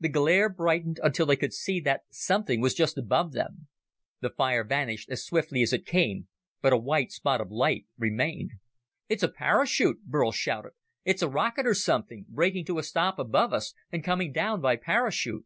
[0.00, 3.68] The glare brightened until they could see that something was just above them.
[4.22, 6.28] The fire vanished as swiftly as it came,
[6.62, 8.52] but a white spot of light remained.
[9.10, 10.72] "It's a parachute!" Burl shouted.
[11.04, 14.76] "It's a rocket or something, braking to a stop above us, and coming down by
[14.76, 15.44] parachute!"